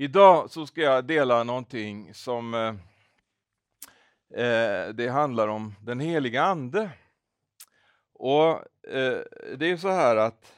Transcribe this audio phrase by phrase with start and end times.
[0.00, 2.74] Idag så ska jag dela någonting som eh,
[4.44, 6.90] eh, det handlar om den heliga Ande.
[8.12, 8.50] Och
[8.88, 9.18] eh,
[9.56, 10.52] det är så här att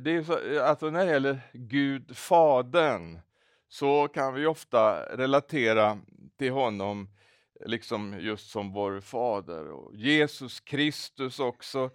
[0.00, 3.18] det är så, alltså när det gäller Gud, Fadern,
[3.68, 5.98] så kan vi ofta relatera
[6.38, 7.08] till honom
[7.64, 9.70] liksom just som vår fader.
[9.70, 11.90] Och Jesus Kristus också eh,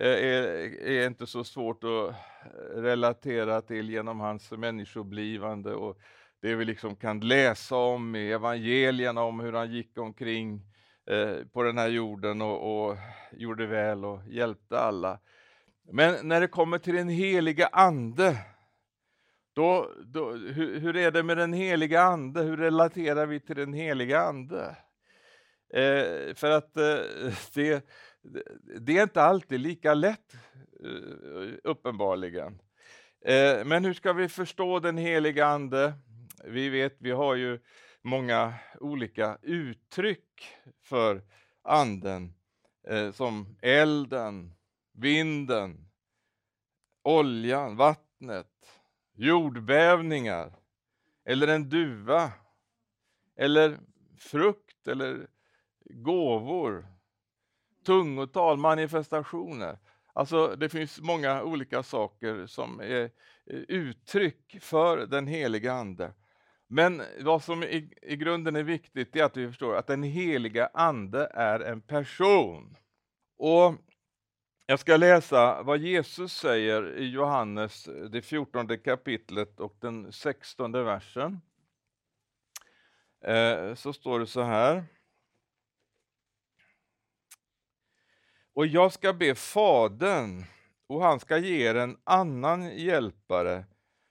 [0.00, 2.14] Eh, är, är inte så svårt att eh,
[2.80, 5.98] relatera till genom hans människoblivande och
[6.42, 10.62] det vi liksom kan läsa om i evangelierna om hur han gick omkring
[11.10, 12.96] eh, på den här jorden och, och
[13.32, 15.18] gjorde väl och hjälpte alla.
[15.92, 18.38] Men när det kommer till den heliga Ande,
[19.52, 22.42] då, då, hur, hur, är det med den heliga Ande?
[22.42, 24.76] Hur relaterar vi till den heliga Ande?
[25.74, 26.98] Eh, för att eh,
[27.54, 27.88] det,
[28.80, 30.34] det är inte alltid lika lätt,
[30.84, 32.60] eh, uppenbarligen.
[33.24, 35.92] Eh, men hur ska vi förstå den heliga Ande?
[36.44, 37.60] Vi vet, vi har ju
[38.02, 40.48] många olika uttryck
[40.82, 41.22] för
[41.62, 42.34] Anden,
[42.88, 44.54] eh, som elden,
[44.92, 45.88] vinden,
[47.02, 48.80] oljan, vattnet,
[49.14, 50.52] jordbävningar,
[51.24, 52.32] eller en duva,
[53.36, 53.78] eller
[54.18, 55.26] frukt, eller
[55.84, 56.97] gåvor,
[57.88, 59.78] tungotal, manifestationer.
[60.12, 63.10] Alltså det finns många olika saker som är eh,
[63.68, 66.12] uttryck för den heliga Ande.
[66.66, 70.70] Men vad som i, i grunden är viktigt är att vi förstår att den heliga
[70.74, 72.76] Ande är en person.
[73.38, 73.74] Och
[74.66, 81.40] jag ska läsa vad Jesus säger i Johannes, det 14 kapitlet och den 16 versen.
[83.24, 84.84] Eh, så står det så här.
[88.58, 90.44] Och jag ska be Fadern,
[90.86, 93.64] och han ska ge er en annan hjälpare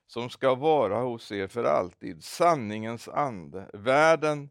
[0.07, 3.69] som ska vara hos er för alltid, sanningens ande.
[3.73, 4.49] Världen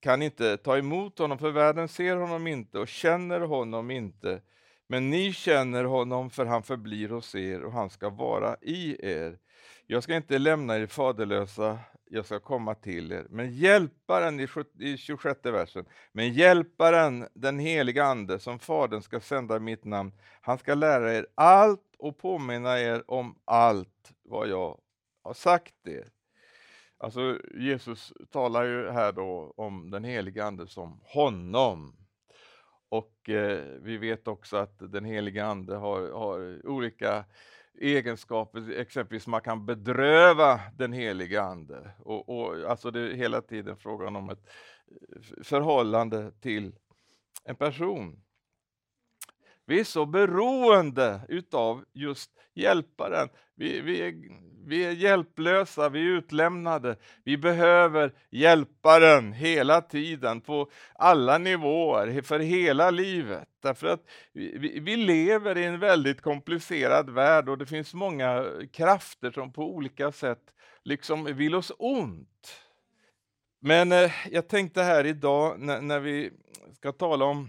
[0.00, 4.40] kan inte ta emot honom, för världen ser honom inte och känner honom inte.
[4.86, 9.38] Men ni känner honom, för han förblir hos er och han ska vara i er.
[9.86, 13.26] Jag ska inte lämna er faderlösa, jag ska komma till er.
[13.30, 14.40] Men hjälparen,
[14.78, 20.12] i 26 versen, men hjälparen, den heliga Ande, som Fadern ska sända i mitt namn,
[20.40, 24.80] han ska lära er allt och påminna er om allt vad jag
[25.22, 26.08] har sagt er.
[26.98, 31.96] Alltså Jesus talar ju här då om den heliga Ande som honom.
[32.88, 37.24] Och eh, vi vet också att den heliga Ande har, har olika
[37.80, 41.90] egenskaper, exempelvis man kan bedröva den heliga Ande.
[41.98, 44.48] Och, och, alltså det är hela tiden frågan om ett
[44.88, 46.74] eh, förhållande till
[47.44, 48.22] en person.
[49.66, 53.28] Vi är så beroende utav just hjälparen.
[53.54, 54.14] Vi, vi, är,
[54.66, 56.96] vi är hjälplösa, vi är utlämnade.
[57.24, 63.48] Vi behöver hjälparen hela tiden på alla nivåer, för hela livet.
[63.62, 69.30] Därför att vi, vi lever i en väldigt komplicerad värld och det finns många krafter
[69.30, 70.42] som på olika sätt
[70.84, 72.62] liksom vill oss ont.
[73.60, 76.30] Men eh, jag tänkte här idag när, när vi
[76.74, 77.48] ska tala om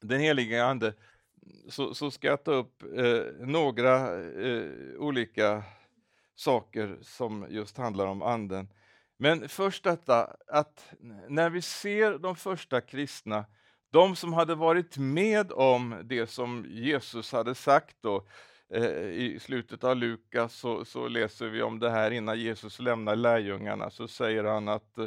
[0.00, 0.94] den heliga Ande,
[1.68, 5.62] så, så ska jag ta upp eh, några eh, olika
[6.34, 8.68] saker som just handlar om anden.
[9.16, 10.92] Men först detta att
[11.28, 13.44] när vi ser de första kristna,
[13.90, 18.26] de som hade varit med om det som Jesus hade sagt då,
[18.74, 23.16] eh, i slutet av Lukas så, så, läser vi om det här innan Jesus lämnar
[23.16, 25.06] lärjungarna, så säger han att eh,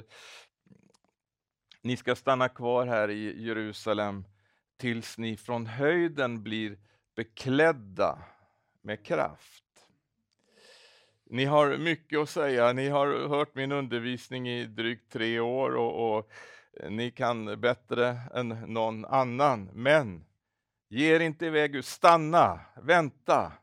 [1.81, 4.25] ni ska stanna kvar här i Jerusalem
[4.83, 6.77] tills ni från höjden blir
[7.15, 8.19] beklädda
[8.81, 9.63] med kraft.
[11.25, 16.17] Ni har mycket att säga, ni har hört min undervisning i drygt tre år och,
[16.17, 16.31] och
[16.79, 19.69] eh, ni kan bättre än någon annan.
[19.73, 20.25] Men
[20.89, 23.53] ge er inte iväg ut, stanna, vänta.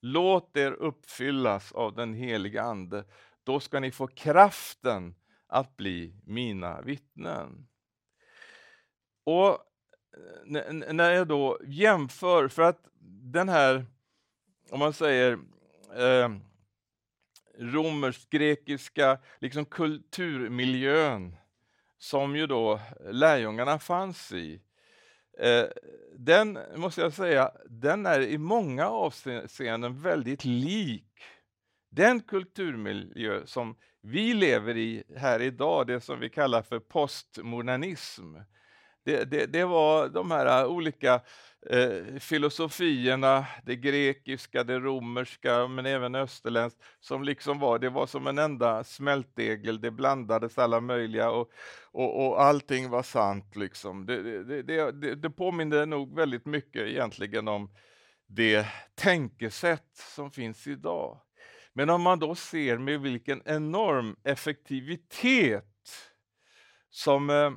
[0.00, 3.04] Låt er uppfyllas av den heliga Ande.
[3.44, 5.14] Då ska ni få kraften
[5.46, 7.68] att bli mina vittnen.
[9.24, 9.66] Och
[10.92, 12.80] när jag då jämför, för att
[13.22, 13.86] den här,
[14.70, 15.32] om man säger
[15.96, 16.30] eh,
[17.58, 21.36] romersk-grekiska liksom kulturmiljön
[21.98, 22.80] som ju då
[23.10, 24.60] lärjungarna fanns i,
[25.38, 25.64] eh,
[26.16, 31.06] den måste jag säga, den är i många avseenden väldigt lik
[31.90, 38.34] den kulturmiljö som vi lever i här idag, det som vi kallar för postmodernism.
[39.04, 41.20] Det, det, det var de här eh, olika
[41.70, 48.26] eh, filosofierna, det grekiska, det romerska, men även österländskt, som liksom var, det var som
[48.26, 51.50] en enda smältdegel, det blandades alla möjliga och,
[51.92, 53.56] och, och allting var sant.
[53.56, 54.06] Liksom.
[54.06, 54.62] Det, det,
[54.92, 57.70] det, det påminner nog väldigt mycket egentligen om
[58.26, 61.20] det tänkesätt som finns idag.
[61.72, 65.64] Men om man då ser med vilken enorm effektivitet
[66.90, 67.50] som eh,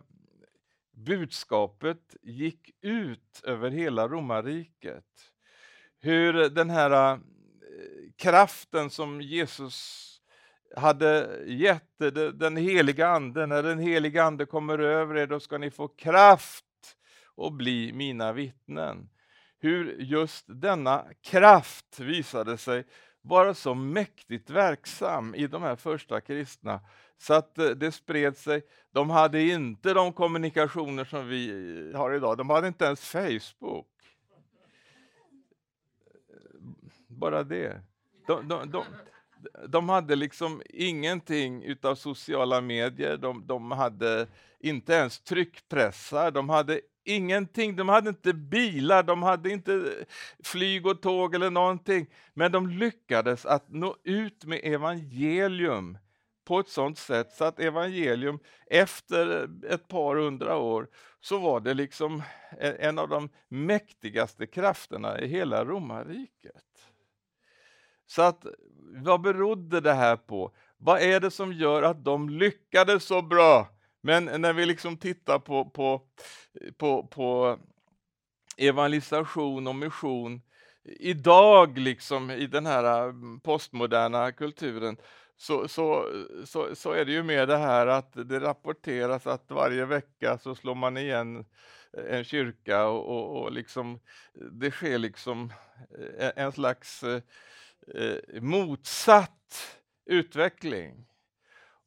[0.94, 5.06] budskapet gick ut över hela romarriket.
[6.00, 7.20] Hur den här eh,
[8.18, 10.10] kraften som Jesus
[10.76, 15.58] hade gett eh, den heliga Ande, när den heliga ande kommer över er, då ska
[15.58, 16.66] ni få kraft
[17.36, 19.10] och bli mina vittnen.
[19.60, 22.86] Hur just denna kraft visade sig
[23.22, 26.82] vara så mäktigt verksam i de här första kristna
[27.24, 28.62] så att eh, det spred sig.
[28.92, 31.50] De hade inte de kommunikationer som vi
[31.92, 32.38] eh, har idag.
[32.38, 33.88] De hade inte ens Facebook.
[36.30, 36.62] Eh,
[37.08, 37.82] bara det.
[38.28, 38.84] De, de, de,
[39.68, 43.18] de hade liksom ingenting utav sociala medier.
[43.18, 44.28] De, de hade
[44.60, 46.32] inte ens tryckpressar.
[46.32, 47.76] De hade ingenting.
[47.76, 50.06] De hade inte bilar, de hade inte
[50.44, 52.08] flyg och tåg eller någonting.
[52.34, 55.98] Men de lyckades att nå ut med evangelium
[56.46, 60.88] på ett sånt sätt så att evangelium efter ett par hundra år
[61.22, 62.24] så var det liksom
[62.60, 66.64] e-, en av de mäktigaste krafterna i hela romarriket.
[68.06, 68.46] Så att
[68.96, 70.56] vad berodde det här på?
[70.78, 73.68] Vad är det som gör att de lyckades så bra?
[74.02, 76.02] Men när vi liksom tittar på, på,
[76.78, 77.60] på, på
[78.58, 80.42] evangelisation och mission
[80.84, 84.98] idag, liksom i den här mm, postmoderna kulturen,
[85.44, 86.08] så, så,
[86.46, 90.56] så, så är det ju med det här att det rapporteras att varje vecka så
[90.56, 91.46] slår man igen
[91.98, 94.00] eh, en kyrka och, och, och liksom,
[94.52, 95.54] det sker liksom
[96.18, 97.22] eh, en slags eh,
[97.96, 101.06] eh, motsatt utveckling.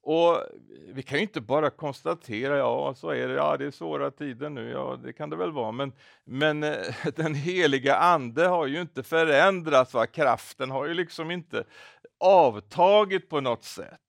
[0.08, 0.42] Och
[0.88, 4.50] vi kan ju inte bara konstatera, ja så är det, ja det är svåra tider
[4.50, 5.92] nu, ja det kan det väl vara, men,
[6.24, 6.76] men eh,
[7.16, 10.06] den heliga ande har ju inte förändrats, va?
[10.06, 11.64] kraften har ju liksom inte
[12.20, 14.00] avtagit på något sätt.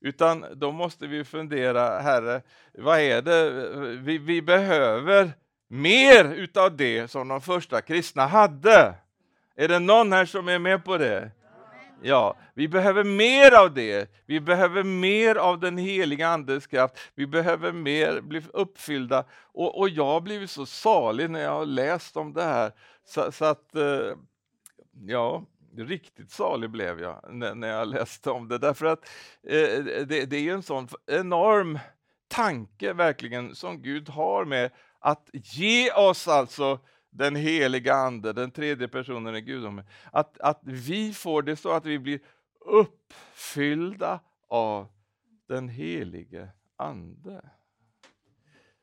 [0.00, 2.42] Utan då måste vi fundera, Herre,
[2.78, 3.50] vad är det
[3.96, 5.32] vi, vi behöver
[5.68, 8.94] mer utav det som de första kristna hade?
[9.56, 11.30] Är det någon här som är med på det?
[12.02, 14.10] Ja, vi behöver mer av det.
[14.26, 16.98] Vi behöver mer av den heliga Andes kraft.
[17.14, 19.24] Vi behöver mer bli uppfyllda.
[19.32, 22.72] Och, och jag har blivit så salig när jag har läst om det här.
[23.04, 24.16] Så, så att, eh,
[25.06, 25.44] ja,
[25.76, 28.58] riktigt salig blev jag när, när jag läste om det.
[28.58, 29.08] Därför att
[29.42, 31.78] eh, det, det är en sån enorm
[32.28, 36.78] tanke verkligen som Gud har med att ge oss alltså
[37.10, 39.84] den heliga Ande, den tredje personen i gudomen.
[40.12, 42.20] Att, att vi får det så att vi blir
[42.60, 44.88] uppfyllda av
[45.48, 47.50] den helige Ande.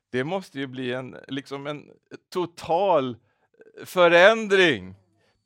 [0.09, 1.89] Det måste ju bli en, liksom en
[2.29, 3.17] total
[3.85, 4.95] förändring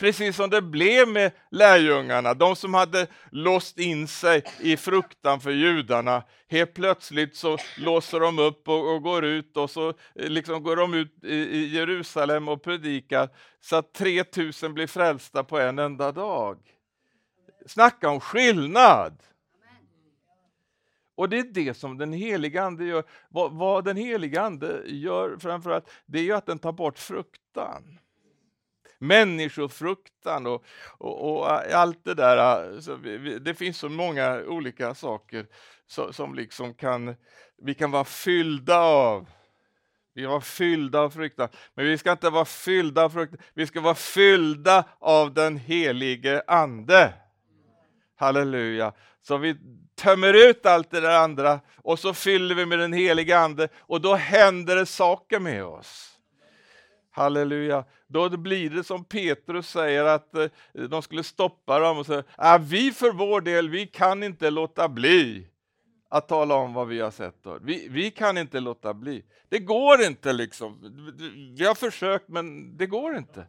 [0.04, 5.52] precis som det blev med lärjungarna, de som hade låst in sig i fruktan för
[5.52, 6.24] judarna.
[6.48, 10.76] Helt plötsligt så låser de upp och, och går ut och så eh, liksom går
[10.76, 13.30] de ut i, i Jerusalem och predikar
[13.62, 16.60] så att 3000 blir frälsta på en enda dag.
[17.66, 19.24] Snacka om skillnad!
[21.16, 23.04] Och det är det som den heliga Ande gör.
[23.30, 28.00] Vad, vad den heliga Ande gör framförallt, det är ju att den tar bort fruktan
[29.04, 30.66] människofruktan och,
[30.98, 32.74] och, och äh, allt det där.
[32.74, 35.46] Äh, så vi, det finns så många olika saker
[35.88, 37.16] så, som liksom kan,
[37.62, 39.30] vi kan vara fyllda av.
[40.16, 43.82] Vi var fyllda av fruktan, men vi ska inte vara fyllda av fruktan, vi ska
[43.82, 47.14] vara fyllda av den helige Ande.
[48.16, 48.94] Halleluja!
[49.22, 49.56] Så vi
[49.96, 54.02] tömmer ut allt det där andra och så fyller vi med den helige Ande och
[54.02, 56.13] då händer det saker med oss.
[57.16, 57.86] Halleluja.
[58.08, 62.58] Då blir det som Petrus säger att eh, de skulle stoppa dem och säga, ah,
[62.58, 65.48] vi för vår del, vi kan inte låta bli
[66.10, 67.46] att tala om vad vi har sett.
[67.62, 69.26] Vi, vi kan inte låta bli.
[69.50, 70.80] Det går inte liksom.
[71.58, 73.48] Vi har försökt men det går inte.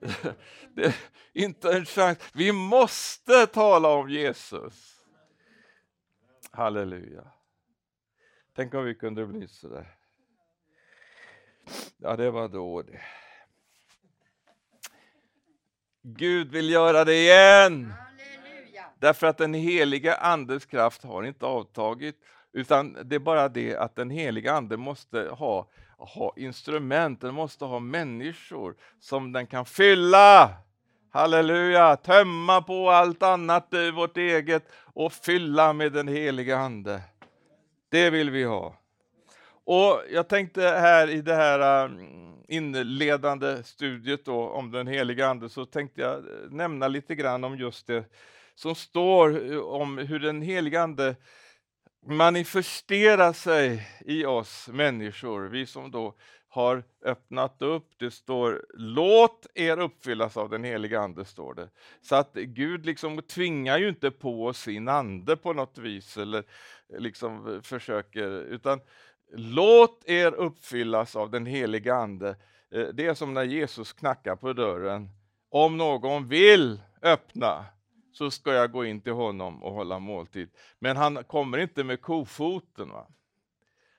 [0.74, 0.94] det är
[1.32, 2.18] inte en chans.
[2.32, 5.04] Vi måste tala om Jesus.
[6.50, 7.24] Halleluja.
[8.56, 10.01] Tänk om vi kunde bli sådär.
[11.96, 13.00] Ja, det var då det.
[16.02, 17.92] Gud vill göra det igen.
[17.98, 18.84] Halleluja.
[18.98, 22.16] Därför att den heliga Andes kraft har inte avtagit,
[22.52, 25.68] utan det är bara det att den heliga Ande måste ha
[26.04, 30.50] ha instrument, den måste ha människor som den kan fylla.
[31.10, 37.00] Halleluja, tömma på allt annat, eh, vårt eget och fylla med den heliga Ande.
[37.88, 38.76] Det vill vi ha.
[39.64, 41.90] Och Jag tänkte här i det här äh,
[42.48, 47.58] inledande studiet då, om den heliga Ande så tänkte jag äh, nämna lite grann om
[47.58, 48.04] just det
[48.54, 51.16] som står äh, om hur den heliga Ande
[52.06, 56.14] manifesterar sig i oss människor, vi som då
[56.48, 57.86] har öppnat upp.
[57.98, 61.68] Det står låt er uppfyllas av den heliga Ande, står det.
[62.00, 66.44] Så att Gud liksom tvingar ju inte på oss sin ande på något vis eller
[66.98, 68.80] liksom försöker, utan
[69.34, 72.36] låt er uppfyllas av den heliga Ande.
[72.70, 75.10] Eh, det är som när Jesus knackar på dörren.
[75.50, 77.64] Om någon vill öppna
[78.12, 80.50] så ska jag gå in till honom och hålla måltid.
[80.78, 82.88] Men han kommer inte med kofoten.
[82.88, 83.06] Va?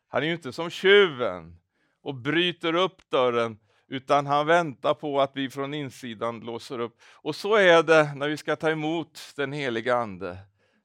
[0.08, 1.58] Han är ju inte som tjuven
[2.02, 7.00] och bryter upp dörren, utan han väntar på att vi från insidan låser upp.
[7.12, 10.38] Och så är det när vi ska ta emot den heliga Ande.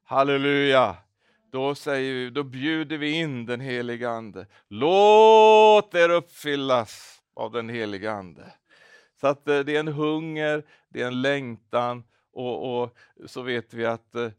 [0.03, 0.97] Halleluja!
[1.51, 4.47] Då, säger vi, då bjuder vi in den heliga Ande.
[4.67, 8.53] Låt er uppfyllas av den heliga Ande.
[9.21, 12.03] Så att eh, det är en hunger, det är en längtan
[12.33, 14.31] och, och så vet vi att eh,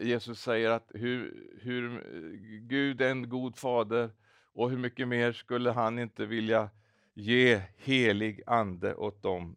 [0.00, 4.10] Jesus säger att hur, hur eh, Gud är en god fader
[4.52, 6.70] och hur mycket mer skulle han inte vilja
[7.14, 9.56] ge helig ande åt dem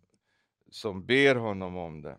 [0.70, 2.18] som ber honom om det.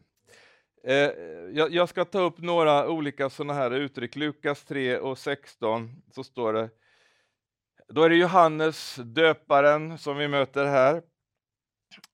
[0.85, 1.11] Eh,
[1.53, 4.17] jag, ska ta upp några olika sådana här uttryck.
[4.17, 6.71] Lukas 3 och 16 så står det.
[7.89, 11.03] Då är det Johannes döparen som vi möter här.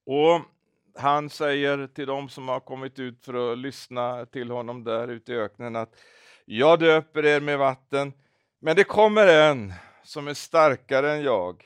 [0.06, 0.40] Och
[0.94, 5.32] han säger till dem som har kommit ut för att lyssna till honom där ute
[5.32, 5.94] i öknen att
[6.44, 8.12] jag döper er med vatten,
[8.60, 11.64] men det kommer en som är starkare än jag.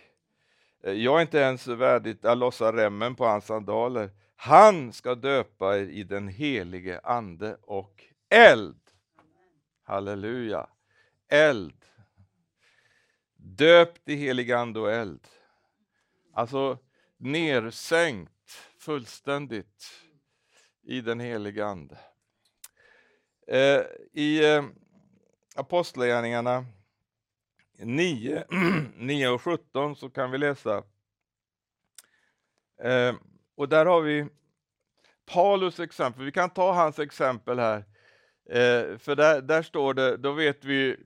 [0.85, 4.11] Eh, jag är inte ens värdig att lossa remmen på hans sandaler.
[4.41, 8.81] Han ska döpa er i den helige ande och eld.
[9.83, 10.69] Halleluja.
[11.29, 11.85] Eld.
[13.37, 15.29] Döpt i helig ande och eld.
[16.33, 16.79] Alltså
[17.17, 18.33] nersänkt
[18.79, 20.03] fullständigt
[20.83, 21.99] i den helige Ande.
[23.47, 24.65] Eh, I eh,
[25.57, 26.67] Apostlagärningarna
[27.79, 28.45] 9,
[28.97, 30.85] 9 och 17 så kan vi läsa,
[32.83, 33.15] eh,
[33.59, 34.27] och där har vi
[35.27, 37.85] Paulus exempel, vi kan ta hans exempel här,
[38.51, 40.97] eh, för där, där står det, då vet vi,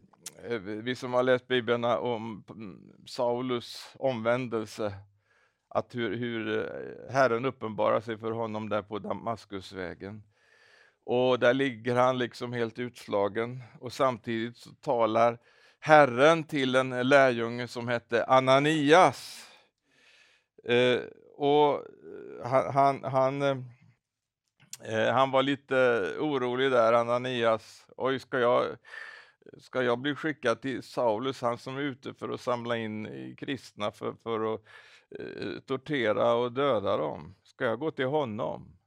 [0.44, 2.44] eh, vi som har läst Bibeln om
[3.06, 4.94] Saulus omvändelse,
[5.68, 10.22] att hur, hur eh, Herren uppenbarar sig för honom där på Damaskusvägen.
[11.04, 15.38] Och där ligger han liksom helt utslagen och samtidigt så talar
[15.80, 19.48] Herren till en lärjunge som hette Ananias.
[20.64, 21.00] Eh,
[21.42, 23.56] och eh, han, han, han, eh,
[24.84, 25.74] eh, han, var lite
[26.20, 27.86] orolig där, Ananias.
[27.96, 28.64] Oj, ska jag,
[29.58, 33.90] ska jag bli skickad till Saulus, han som är ute för att samla in kristna
[33.90, 34.60] för, för att
[35.18, 37.34] Eh, tortera och döda dem?
[37.42, 38.78] Ska jag gå till honom?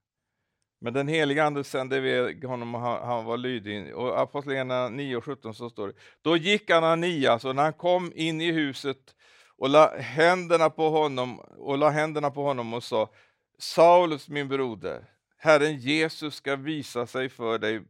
[0.79, 3.95] Men den helige Ande sände iväg honom och han, han var lydig.
[3.95, 5.93] Och Apostlagärningarna 9 och 17 så står det.
[6.21, 9.15] Då gick Ananias och när han kom in i huset
[9.57, 13.09] och la händerna på honom och la händerna på honom och sa
[13.57, 15.05] Saulus min broder,
[15.38, 17.81] Herren Jesus ska visa sig för dig.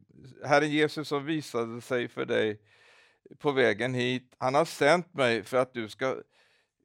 [0.44, 2.62] Herren Jesus som visade sig för dig
[3.38, 4.36] på vägen hit.
[4.38, 6.16] Han har sänt mig för att du ska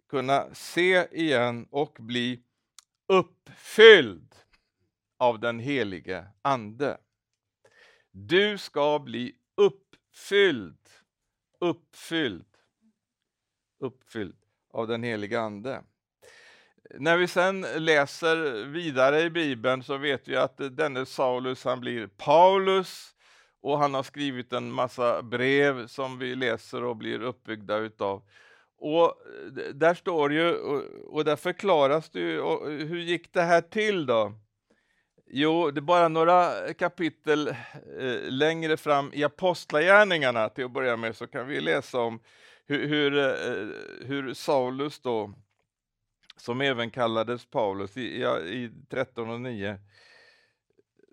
[0.08, 2.42] kunna se igen och bli
[3.08, 4.34] uppfylld
[5.18, 6.99] av den helige Ande.
[8.10, 10.88] Du ska bli uppfylld,
[11.60, 12.46] uppfylld,
[13.80, 14.39] uppfylld
[14.72, 15.82] av den helige Ande.
[16.98, 22.06] När vi sen läser vidare i Bibeln så vet vi att denne Saulus han blir
[22.06, 23.14] Paulus
[23.62, 28.22] och han har skrivit en massa brev som vi läser och blir uppbyggda utav.
[28.78, 30.54] Och eh, där står ju,
[31.06, 32.40] och där förklaras det ju,
[32.84, 34.32] hur gick det här till då?
[35.32, 41.16] Jo, det är bara några kapitel eh, längre fram i Apostlagärningarna till att börja med
[41.16, 42.20] så kan vi läsa om
[42.70, 45.34] hur, hur, eh, hur Saulus då,
[46.36, 49.78] som även kallades Paulus i, i 13 och 9,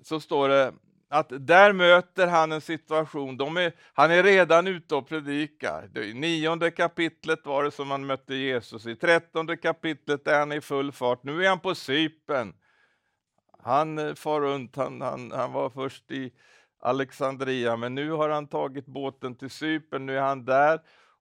[0.03, 0.73] så står det
[1.09, 5.97] att där möter han en situation, är, han är redan ute och predikar.
[5.97, 10.61] I nionde kapitlet var det som han mötte Jesus, i trettonde kapitlet är han i
[10.61, 12.53] full fart, nu är han på Sypen.
[13.63, 16.33] Han eh, far runt, han, han, han var först i
[16.79, 20.79] Alexandria, men nu har han tagit båten till Sypen, nu är han där.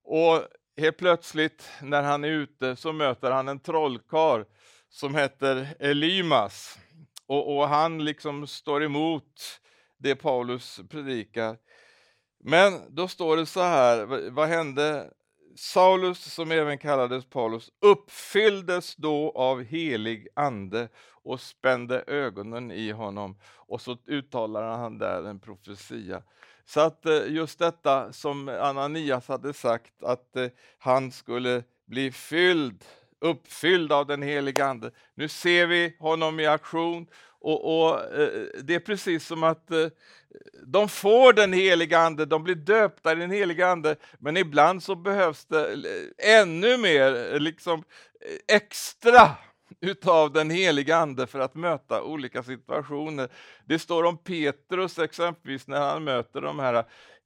[0.09, 0.41] Och
[0.77, 4.43] helt plötsligt när han är ute så möter han en trollkarl
[4.89, 6.77] som heter Elymas.
[7.25, 9.61] Och, och, han liksom står emot
[9.97, 11.57] det Paulus predikar.
[12.43, 15.11] Men då står det så här, vad hände?
[15.55, 20.89] Saulus, som även kallades Paulus, uppfylldes då av helig ande
[21.23, 23.39] och spände ögonen i honom.
[23.55, 26.23] Och så uttalar han där en profetia.
[26.69, 30.47] Så att eh, just detta som Ananias hade sagt, att eh,
[30.77, 32.83] han skulle bli fylld,
[33.21, 34.91] uppfylld av den helige Ande.
[35.15, 37.07] Nu ser vi honom i aktion
[37.39, 39.71] och, och eh, det är precis som att
[40.65, 44.95] de får den heliga Ande, de blir döpta i den heliga Ande, men ibland så
[44.95, 45.75] behövs det
[46.17, 47.83] ännu mer, liksom
[48.47, 49.35] extra
[49.81, 53.29] utav den heliga Ande för att möta olika situationer.
[53.65, 56.73] Det står om Petrus exempelvis när han möter de här,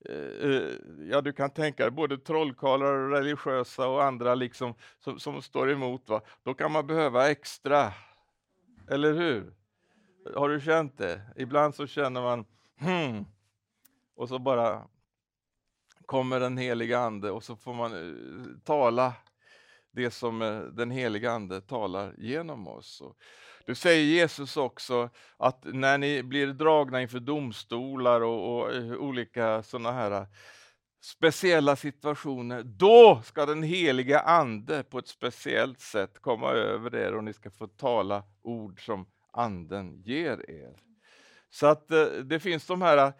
[0.10, 0.76] eh, eh,
[1.10, 5.72] ja du kan tänka dig både trollkarlar och religiösa och andra liksom som, som står
[5.72, 6.10] emot.
[6.10, 6.22] Va?
[6.44, 7.94] Då kan man behöva extra,
[8.90, 9.54] eller hur?
[10.36, 11.22] Har du känt det?
[11.36, 12.46] Ibland så känner man,
[12.80, 13.26] hmm,
[14.16, 14.88] och så bara
[16.06, 19.14] kommer den heliga Ande och så får man uh, tala
[19.92, 23.02] det som eh, den heliga Ande talar genom oss.
[23.66, 29.64] Du säger Jesus också att när ni blir dragna inför domstolar och, och eh, olika
[29.64, 30.28] sådana här eh,
[31.04, 37.24] speciella situationer, då ska den heliga Ande på ett speciellt sätt komma över er och
[37.24, 40.78] ni ska få tala ord som Anden ger er.
[41.50, 41.88] Så att
[42.24, 43.14] det finns de här,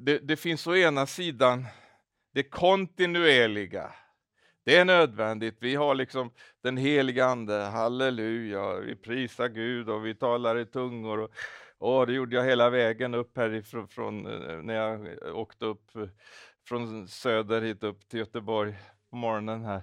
[0.00, 1.66] det, det finns å ena sidan
[2.36, 3.92] det kontinuerliga,
[4.66, 5.56] det är nödvändigt.
[5.60, 6.30] Vi har liksom
[6.62, 11.18] den heliga Ande, halleluja, vi prisar Gud och vi talar i tungor.
[11.18, 11.30] Och,
[11.78, 15.96] och det gjorde jag hela vägen upp härifrån från, eh, när jag eh, åkte upp
[15.96, 16.08] eh,
[16.68, 18.74] från söder hit upp till Göteborg
[19.10, 19.82] på morgonen här.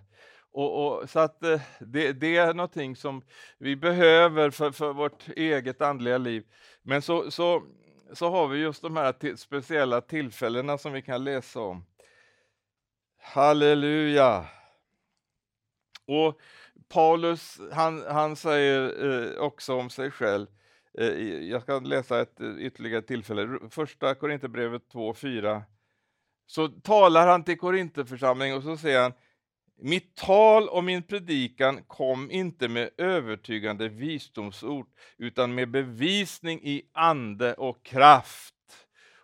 [0.52, 1.40] Och, och, så att
[1.80, 3.22] det, det, är någonting som
[3.58, 6.44] vi behöver för, för vårt eget andliga liv.
[6.82, 7.64] Men så, så,
[8.14, 11.86] så har vi just de här speciella tillfällena som vi kan läsa om.
[13.22, 14.46] Halleluja!
[16.08, 16.40] Och
[16.90, 20.48] Paulus han, han säger eh, också om sig själv,
[20.98, 21.08] eh,
[21.50, 25.62] jag ska läsa ett eh, ytterligare tillfälle, första Korinthierbrevet 2.4.
[26.46, 29.14] Så talar han till Korintheförsamlingen och så säger han,
[29.76, 34.88] mitt tal och min predikan kom inte med övertygande visdomsord,
[35.18, 38.53] utan med bevisning i ande och kraft.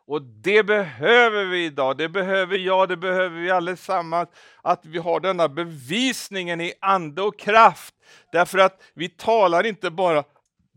[0.10, 4.30] Och det behöver vi idag, det behöver jag, det behöver vi allesammans,
[4.62, 7.96] att vi har denna bevisningen i ande och kraft.
[8.32, 10.24] Därför att vi talar inte bara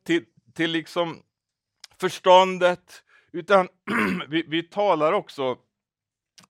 [0.04, 1.22] till, till liksom
[2.00, 3.68] förståndet, utan
[4.28, 5.56] vi, vi talar också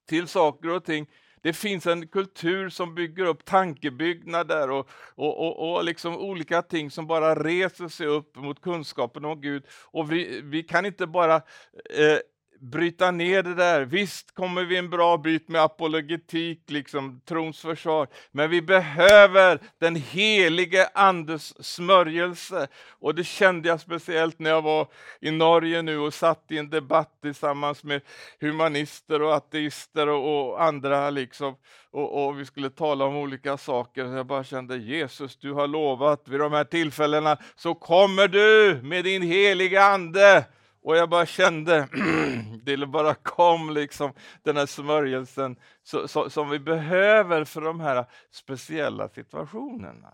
[0.09, 1.07] till saker och ting
[1.43, 6.91] det finns en kultur som bygger upp tankebyggnader och, och, och, och liksom olika ting
[6.91, 9.63] som bara reser sig upp mot kunskapen om Gud.
[9.85, 12.17] Och vi, vi kan inte bara eh,
[12.63, 13.85] bryta ner det där.
[13.85, 19.95] Visst kommer vi en bra bit med apologetik, liksom trons försvar, men vi behöver den
[19.95, 22.67] helige Andes smörjelse.
[22.89, 24.87] Och det kände jag speciellt när jag var
[25.21, 28.01] i Norge nu och satt i en debatt tillsammans med
[28.39, 31.55] humanister och ateister och, och andra liksom.
[31.91, 34.05] Och, och, vi skulle tala om olika saker.
[34.05, 39.03] Jag bara kände Jesus, du har lovat vid de här tillfällena så kommer du med
[39.03, 40.45] din heliga Ande
[40.83, 41.87] och jag bara kände,
[42.63, 48.05] det bara kom liksom den här smörjelsen så, så, som vi behöver för de här
[48.31, 50.13] speciella situationerna.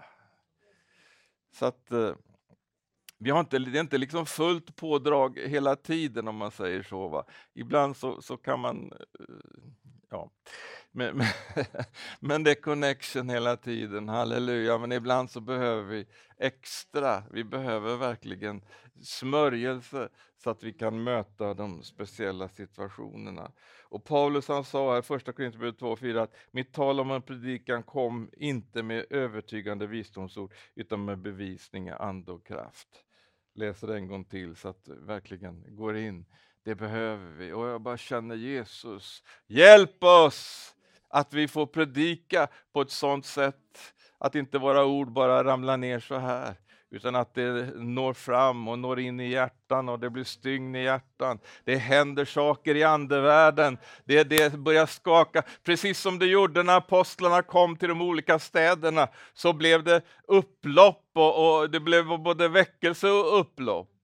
[1.51, 2.13] Så att eh,
[3.17, 7.07] vi har inte, det är inte liksom fullt pådrag hela tiden om man säger så.
[7.07, 7.23] Va?
[7.53, 9.25] Ibland så, så kan man, eh,
[10.09, 10.31] ja,
[10.91, 11.27] men, men,
[12.19, 14.77] men, det är connection hela tiden, halleluja.
[14.77, 18.61] Men ibland så behöver vi extra, vi behöver verkligen
[19.01, 23.51] smörjelse så att vi kan möta de speciella situationerna.
[23.83, 28.29] Och Paulus han sa här, första Korinthierbrevet 2.4 att mitt tal om en predikan kom
[28.33, 33.05] inte med övertygande visdomsord utan med bevisning, ande och kraft.
[33.55, 36.25] Läser en gång till så att det verkligen går in.
[36.69, 37.51] Det behöver vi.
[37.51, 40.71] Och jag bara känner Jesus, hjälp oss
[41.09, 45.99] att vi får predika på ett sådant sätt att inte våra ord bara ramlar ner
[45.99, 46.55] så här
[46.91, 50.83] utan att det når fram och når in i hjärtan och det blir stygn i
[50.83, 51.39] hjärtan.
[51.63, 55.43] Det händer saker i andevärlden, det, det börjar skaka.
[55.63, 61.09] Precis som det gjorde när apostlarna kom till de olika städerna, så blev det upplopp
[61.13, 63.98] och, och det blev både väckelse och upplopp.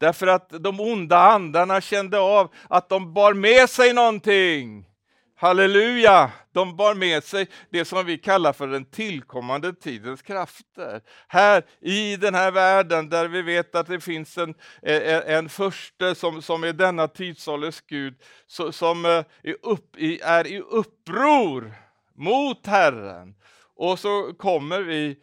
[0.00, 4.86] Därför att de onda andarna kände av att de bar med sig någonting.
[5.36, 6.30] Halleluja!
[6.52, 11.00] De bar med sig det som vi kallar för den tillkommande tidens krafter.
[11.28, 16.14] Här i den här världen där vi vet att det finns en, en, en förste
[16.14, 18.14] som, som är denna tidsålders Gud,
[18.70, 21.74] som e, är, upp, är i uppror
[22.16, 23.34] mot Herren.
[23.76, 25.18] Och så kommer vi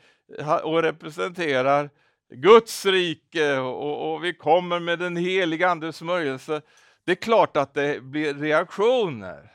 [0.63, 1.89] och representerar
[2.29, 6.61] Guds rike och, och vi kommer med den heliga Andes smörjelse.
[7.05, 9.51] Det är klart att det blir reaktioner.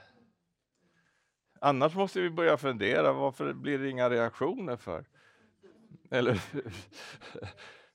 [1.61, 5.04] Annars måste vi börja fundera, varför blir det inga reaktioner för?
[6.11, 6.40] Eller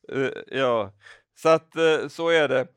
[0.48, 0.94] Ja,
[1.36, 2.68] så att eh, så är det.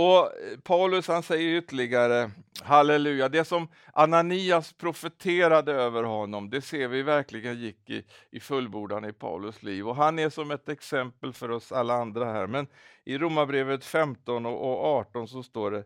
[0.00, 2.30] Och eh, Paulus han säger ytterligare,
[2.62, 9.04] halleluja, det som Ananias profeterade över honom, det ser vi verkligen gick i, i fullbordan
[9.04, 9.88] i Paulus liv.
[9.88, 12.46] Och han är som ett exempel för oss alla andra här.
[12.46, 12.66] Men
[13.04, 15.84] i Romarbrevet 15 och 18 så står det,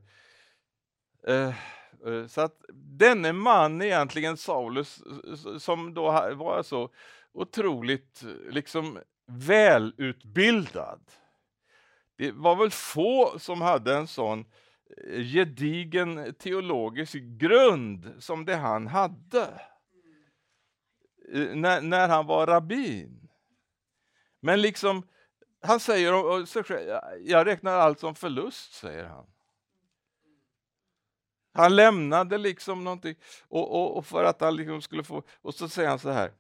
[1.32, 1.54] eh,
[2.06, 2.64] eh, så att
[2.98, 5.02] denne man egentligen Saulus,
[5.58, 6.90] som då var så
[7.32, 11.00] otroligt liksom välutbildad,
[12.16, 14.44] det var väl få som hade en sån
[15.06, 19.60] eh, gedigen teologisk grund som det han hade
[21.32, 23.28] eh, när, när han var rabbin.
[24.40, 25.08] Men liksom,
[25.62, 26.12] han säger
[27.20, 29.26] jag räknar allt som förlust, säger han.
[31.52, 33.16] Han lämnade liksom någonting
[33.48, 36.32] och, och, och för att han liksom skulle få, och så säger han så här,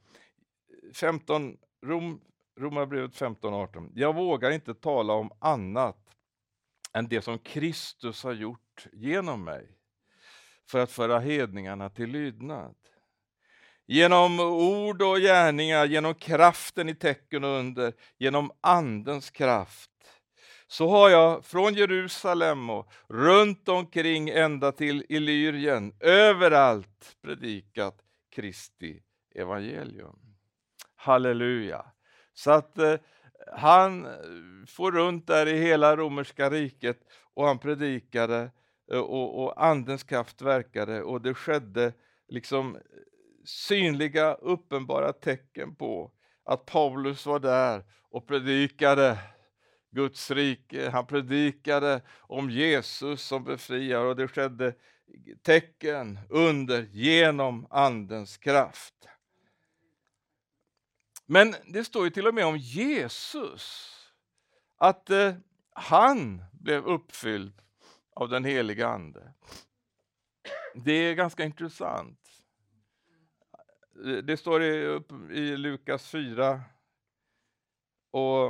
[0.94, 2.20] 15, Rom
[2.56, 3.90] Romarbrevet 15.18.
[3.94, 6.16] Jag vågar inte tala om annat
[6.92, 9.68] än det som Kristus har gjort genom mig
[10.66, 12.74] för att föra hedningarna till lydnad.
[13.86, 19.90] Genom ord och gärningar, genom kraften i tecken och under, genom Andens kraft
[20.66, 29.02] så har jag från Jerusalem och runt omkring ända till Illyrien överallt predikat Kristi
[29.34, 30.18] evangelium.
[30.94, 31.93] Halleluja!
[32.34, 32.94] Så att eh,
[33.56, 34.12] han eh,
[34.68, 36.98] får runt där i hela romerska riket
[37.34, 38.50] och han predikade
[38.92, 41.92] eh, och, och andens kraft verkade och det skedde
[42.28, 42.80] liksom eh,
[43.44, 46.10] synliga, uppenbara tecken på
[46.44, 49.18] att Paulus var där och predikade
[49.90, 50.90] Guds rike.
[50.90, 54.74] Han predikade om Jesus som befriar och det skedde
[55.42, 58.94] tecken under genom Andens kraft.
[61.26, 63.94] Men det står ju till och med om Jesus,
[64.76, 65.34] att eh,
[65.70, 67.62] han blev uppfylld
[68.14, 69.32] av den heliga Ande.
[70.74, 72.20] Det är ganska intressant.
[74.22, 76.62] Det står i, i Lukas 4
[78.10, 78.46] och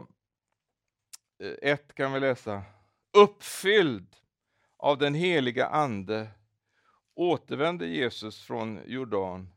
[1.38, 2.62] eh, 1 kan vi läsa.
[3.16, 4.16] Uppfylld
[4.76, 6.28] av den heliga Ande
[7.14, 9.48] återvände Jesus från Jordan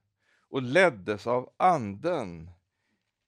[0.50, 2.50] och leddes av Anden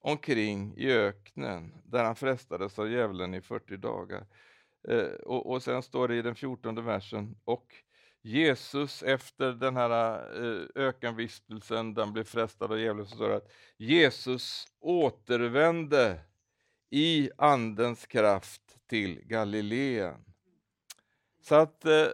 [0.02, 4.26] omkring i öknen där han frestades av djävulen i 40 dagar.
[4.88, 7.76] Eh, och, och sen står det i den 14 versen, och
[8.22, 9.92] Jesus efter den här
[10.44, 16.20] eh, ökenvistelsen, den blev frestad av djävulen, så står det att Jesus återvände
[16.90, 20.26] i Andens kraft till Galileen.
[21.42, 22.08] Så att eh,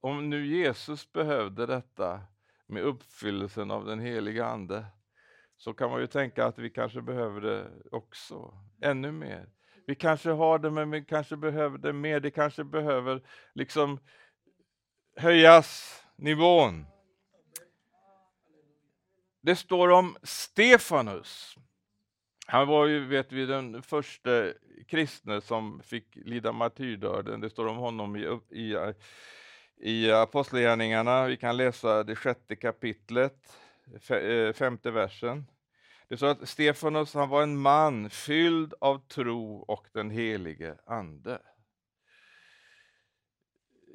[0.00, 2.20] om nu Jesus behövde detta
[2.66, 4.84] med uppfyllelsen av den heliga Ande,
[5.56, 9.48] så kan man ju tänka att vi kanske behöver det också, ännu mer.
[9.86, 12.20] Vi kanske har det, men vi kanske behöver det mer.
[12.20, 13.22] Det kanske behöver
[13.54, 13.98] liksom
[15.16, 16.86] höjas nivån.
[19.40, 21.56] Det står om Stefanus.
[22.46, 24.52] Han var ju, vet vi, den första
[24.88, 27.40] kristne som fick lida martyrdöden.
[27.40, 28.76] Det står om honom i, i,
[29.76, 31.26] i Apostlagärningarna.
[31.26, 33.58] Vi kan läsa det sjätte kapitlet,
[34.08, 35.46] Eh, femte versen.
[36.08, 41.42] Det står att Stefanos han var en man fylld av tro och den helige Ande.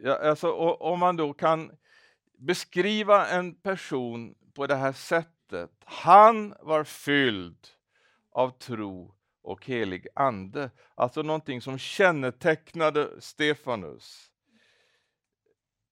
[0.02, 1.72] Ja, alltså, om man då kan
[2.38, 5.72] beskriva en person på det här sättet.
[5.86, 7.68] Han var fylld
[8.32, 10.72] av tro och helig ande.
[10.96, 14.32] Alltså någonting som kännetecknade Stefanus.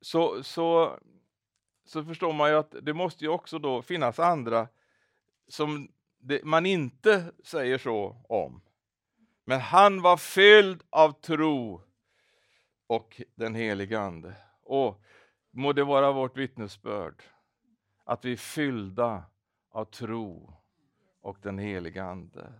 [0.01, 0.99] Så, så,
[1.87, 4.67] så förstår man ju att det måste ju också då finnas andra
[5.47, 5.87] som
[6.19, 8.61] det man inte säger så om.
[9.45, 11.81] Men han var fylld av tro
[12.87, 14.35] och den helige Ande.
[14.63, 15.01] Och
[15.51, 17.23] må det vara vårt vittnesbörd
[18.03, 19.23] att vi är fyllda
[19.71, 20.53] av tro
[21.21, 22.53] och den helige Ande.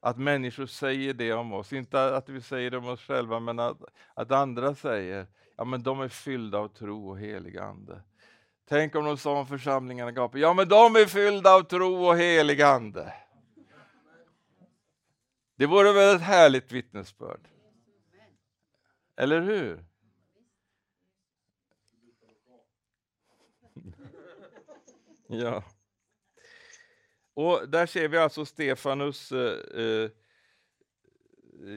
[0.00, 3.58] Att människor säger det om oss, inte att vi säger det om oss själva, men
[3.58, 3.82] att,
[4.14, 5.26] att andra säger,
[5.56, 8.02] ja men de är fyllda av tro och helig Ande.
[8.68, 12.16] Tänk om de sa om församlingarna gapade, ja men de är fyllda av tro och
[12.16, 13.14] helig ande.
[15.56, 17.48] Det vore väl ett härligt vittnesbörd?
[19.16, 19.84] Eller hur?
[25.26, 25.64] Ja.
[27.34, 30.10] Och där ser vi alltså Stefanus eh, eh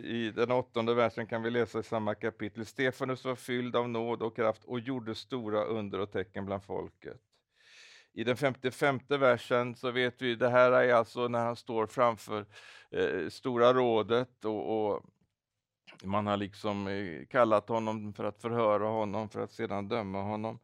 [0.04, 2.66] i den åttonde versen kan vi läsa i samma kapitel.
[2.66, 7.18] Stefanus var fylld av nåd och kraft och gjorde stora under och tecken bland folket.
[8.14, 12.46] I den 55 versen så vet vi, det här är alltså när han står framför
[12.92, 15.04] eh, Stora rådet och, och,
[16.04, 20.60] man har liksom eh, kallat honom för att förhöra honom för att sedan döma honom.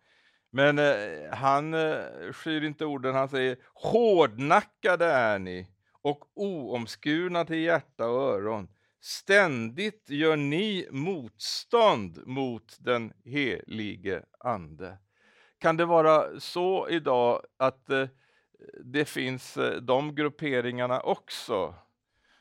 [0.49, 5.67] Men eh, han eh, skyr inte orden, han säger hårdnackade är ni
[6.01, 8.67] och oomskurna till hjärta och öron.
[9.05, 14.97] Ständigt gör ni motstånd mot den helige Ande.
[15.59, 18.07] Kan det vara så idag att eh,
[18.83, 21.75] det finns eh, de grupperingarna också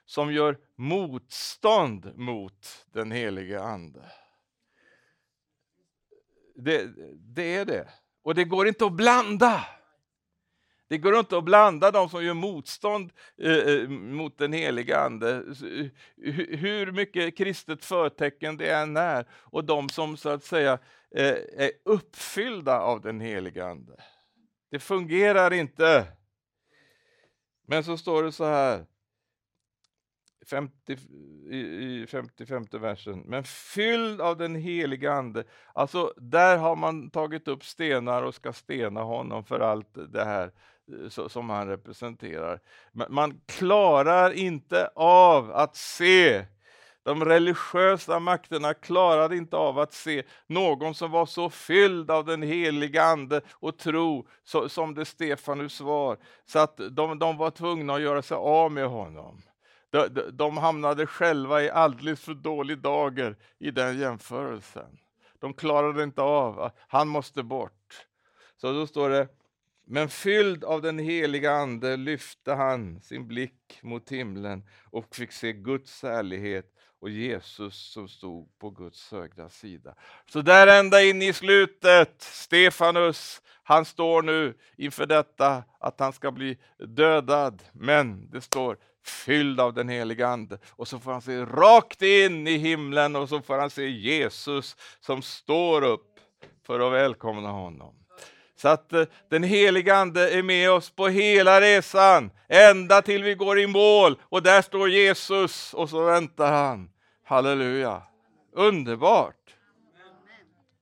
[0.07, 4.13] som gör motstånd mot den helige Ande?
[6.55, 7.89] Det, det är det.
[8.23, 9.65] Och det går inte att blanda.
[10.89, 15.31] Det går inte att blanda de som gör motstånd eh, eh mot den heliga Ande,
[15.31, 15.87] eh,
[16.57, 20.79] hur mycket kristet förtecken det än är, och de som så att säga
[21.15, 23.97] eh, är uppfyllda av den heliga Ande.
[24.71, 26.07] Det fungerar inte.
[27.67, 28.87] Men så står det så här,
[30.47, 30.93] 50,
[31.51, 33.21] i 55 versen.
[33.21, 35.45] Men fylld av den heliga Ande.
[35.73, 40.45] Alltså, där har man tagit upp stenar och ska stena honom för allt det här
[40.47, 40.51] eh,
[41.29, 42.61] som han representerar.
[43.09, 46.45] Man klarar inte av att se
[47.05, 52.43] de religiösa makterna klarade inte av att se någon som var så fylld av den
[52.43, 54.27] heliga Ande och tro
[54.69, 58.89] som det Stefanus var, så att de, de var tvungna att göra sig av med
[58.89, 59.43] honom.
[59.91, 64.99] De, de, de hamnade själva i alldeles för dålig dager i den jämförelsen.
[65.39, 68.07] De klarade inte av, ah, han måste bort.
[68.57, 69.29] Så då står det,
[69.87, 75.53] men fylld av den heliga Ande lyfte han sin blick mot himlen och fick se
[75.53, 76.71] Guds härlighet
[77.01, 79.95] och Jesus som stod på Guds högra sida.
[80.27, 86.31] Så där ända in i slutet, Stefanus, han står nu inför detta att han ska
[86.31, 87.63] bli dödad.
[87.73, 90.59] Men det står fylld av den heliga Ande.
[90.71, 94.77] Och så får han se rakt in i himlen och så får han se Jesus
[95.01, 96.21] som står upp
[96.67, 98.04] för att välkomna honom.
[98.65, 103.35] Så att eh, den heliga Ande är med oss på hela resan, ända till vi
[103.35, 106.91] går i mål och där står Jesus och så väntar han.
[107.25, 108.03] Halleluja!
[108.53, 109.57] Underbart!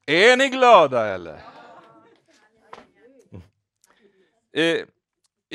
[0.07, 1.41] Är ni glada eller?
[4.53, 4.85] I,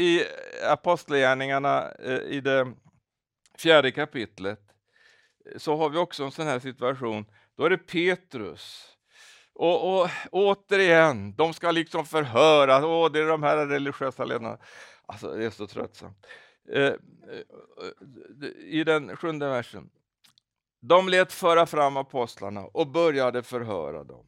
[0.04, 0.24] i
[0.64, 2.74] Apostlagärningarna eh, i det
[3.58, 4.62] fjärde kapitlet
[5.58, 7.26] så har vi också en sån här situation.
[7.56, 8.97] Då är det Petrus.
[9.60, 12.88] Och, och återigen, de ska liksom förhöra.
[12.88, 14.58] Åh, det är de här religiösa ledarna.
[15.06, 16.26] Alltså, det är så tröttsamt.
[16.72, 16.94] Eh, eh,
[18.42, 19.90] eh, I den sjunde versen.
[20.82, 24.28] De lät föra fram apostlarna och började förhöra dem.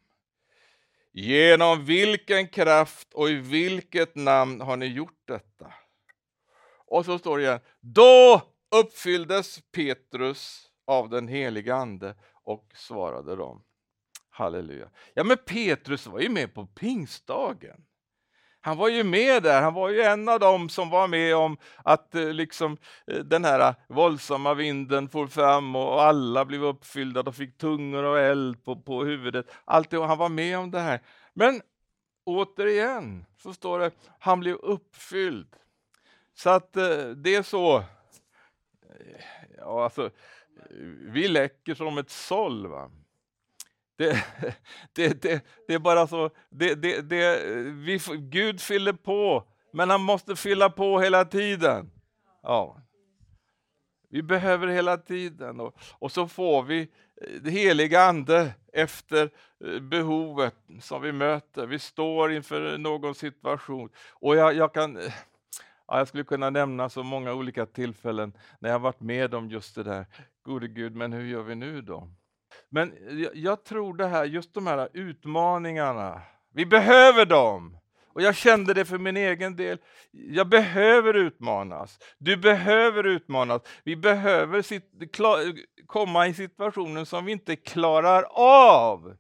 [1.12, 5.74] Genom vilken kraft och i vilket namn har ni gjort detta?
[6.86, 7.60] Och så står det igen.
[7.80, 8.42] Då
[8.76, 13.64] uppfylldes Petrus av den heliga Ande och svarade dem.
[14.40, 14.90] Halleluja.
[15.14, 17.86] Ja, men Petrus var ju med på pingstdagen.
[18.62, 21.58] Han var ju med där, han var ju en av dem som var med om
[21.84, 27.24] att eh, liksom, eh, den här eh, våldsamma vinden for fram och alla blev uppfyllda,
[27.24, 29.52] de fick tungor och eld på, på huvudet.
[29.66, 31.02] Allt det, han var med om det här.
[31.34, 31.62] Men
[32.24, 35.56] återigen så står det, han blev uppfylld.
[36.34, 36.74] Så att
[37.16, 37.84] det är så,
[39.58, 40.10] ja alltså,
[41.02, 42.68] vi läcker som ett såll.
[42.68, 42.92] Va?
[44.00, 44.24] Det,
[44.94, 50.02] det, det, det, är bara så, det, det, det, vi, Gud fyller på, men han
[50.02, 51.92] måste fylla på hela tiden.
[52.44, 52.82] Ja.
[54.10, 59.30] Vi behöver hela tiden och, och så får vi eh, det heliga Ande efter
[59.66, 61.66] eh, behovet som vi möter.
[61.66, 65.14] Vi står inför någon situation och jag, jag kan eh,
[65.88, 69.76] Ja, jag skulle kunna nämna så många olika tillfällen när jag varit med om just
[69.76, 70.06] det där.
[70.44, 72.10] Gode Gud, men hur gör vi nu då?
[72.70, 76.22] Men eh, jag, jag tror det här, just de här utmaningarna,
[76.54, 77.80] vi behöver dem.
[78.14, 79.78] Och jag kände det för min egen del.
[80.12, 82.00] Jag behöver utmanas.
[82.18, 83.62] Du behöver utmanas.
[83.84, 84.84] Vi behöver sit,
[85.14, 85.40] klar,
[85.86, 89.16] komma i situationer som vi inte klarar av.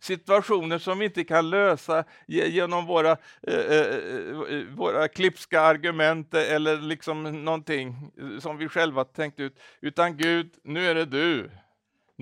[0.00, 3.10] situationer som vi inte kan lösa genom våra,
[3.46, 9.60] eh eh, eh, eh, våra klipska argument eller liksom någonting som vi själva tänkt ut.
[9.80, 11.50] Utan Gud, nu är det du.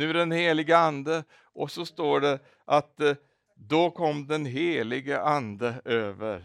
[0.00, 1.24] Nu är det den heliga Ande.
[1.52, 3.12] Och så står det att eh,
[3.54, 6.44] då kom den helige Ande över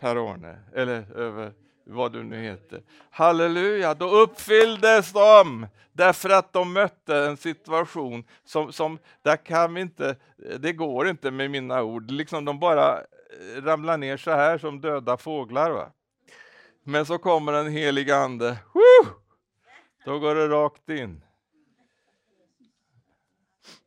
[0.00, 1.52] Per-Arne, eller över
[1.86, 2.82] vad du nu heter.
[3.10, 9.80] Halleluja, då uppfylldes de därför att de mötte en situation som, som där kan vi
[9.80, 10.16] inte,
[10.58, 14.80] det går inte med mina ord, liksom de bara eh, ramlar ner så här som
[14.80, 15.70] döda fåglar.
[15.70, 15.92] Va?
[16.84, 19.12] Men så kommer en helig ande, Woo!
[20.04, 21.22] då går det rakt in.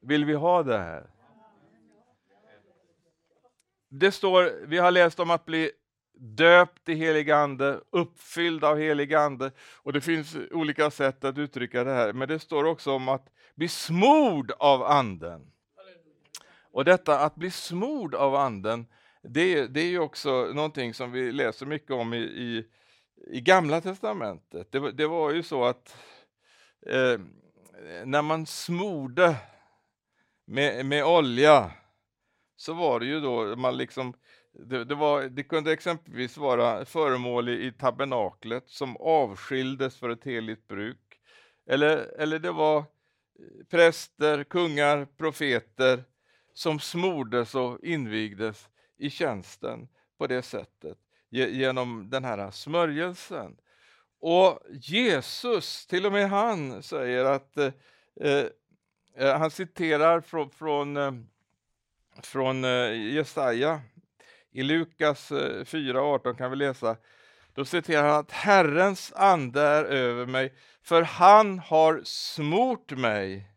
[0.01, 1.09] Vill vi ha det här?
[3.89, 5.71] Det står, vi har läst om att bli
[6.13, 9.51] döpt i helig ande, uppfylld av helig ande.
[9.75, 13.27] Och det finns olika sätt att uttrycka det här, men det står också om att
[13.55, 15.51] bli smord av anden.
[16.71, 18.87] Och detta att bli smord av anden,
[19.21, 22.65] det, det är ju också någonting som vi läser mycket om i, i,
[23.27, 24.71] i Gamla Testamentet.
[24.71, 25.97] Det, det, var ju så att
[26.85, 27.19] eh,
[28.05, 29.35] när man smorde
[30.51, 31.71] med, med olja
[32.55, 34.13] så var det ju då man liksom
[34.53, 40.23] det, det, var, det kunde exempelvis vara föremål i, i tabernaklet som avskildes för ett
[40.23, 41.19] heligt bruk.
[41.69, 42.85] Eller, eller det var eh,
[43.69, 46.03] präster, kungar, profeter
[46.53, 49.87] som smordes och invigdes i tjänsten
[50.17, 50.97] på det sättet
[51.29, 53.57] genom den här smörjelsen.
[54.19, 57.73] Och Jesus, till och med han, säger att eh,
[58.21, 58.45] eh
[59.15, 61.11] eh, han citerar från, från, eh,
[62.21, 63.81] från eh, Jesaja
[64.51, 66.97] i Lukas eh, 4.18 kan vi läsa,
[67.53, 73.47] då citerar han att Herrens ande är över mig, för han har smort mig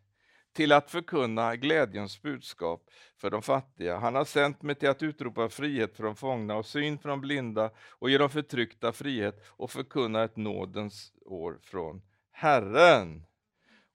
[0.53, 3.97] till att förkunna glädjens budskap för de fattiga.
[3.97, 7.21] Han har sänt mig till att utropa frihet för de fångna och syn för de
[7.21, 13.23] blinda och ge de förtryckta frihet och förkunna ett nådens år från Herren.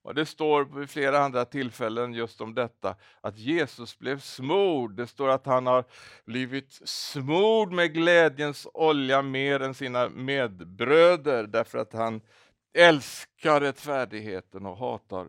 [0.03, 4.95] Och Det står vid flera andra tillfällen just om detta, att Jesus blev smord.
[4.95, 5.85] Det står att han har
[6.25, 12.21] blivit smord med glädjens olja mer än sina medbröder, därför att han
[12.73, 15.27] älskar rättfärdigheten och hatar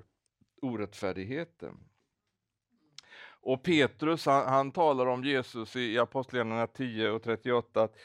[0.63, 1.79] orättfärdigheten.
[3.45, 7.97] Och Petrus han, han talar om Jesus i Apostlagärningarna 10 och 38, att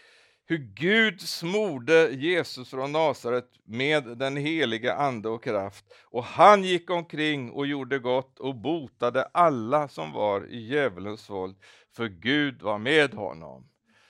[0.50, 5.86] hur Gud smorde Jesus från Nasaret med den heliga ande och kraft.
[6.04, 11.56] Och han gick omkring och gjorde gott och botade alla som var i djävulens våld,
[11.96, 13.70] för Gud var med honom.